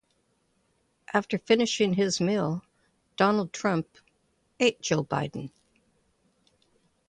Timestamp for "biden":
5.03-5.51